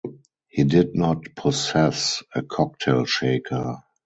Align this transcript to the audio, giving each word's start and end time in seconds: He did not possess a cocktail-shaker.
He 0.47 0.63
did 0.63 0.95
not 0.95 1.35
possess 1.35 2.23
a 2.33 2.41
cocktail-shaker. 2.41 3.83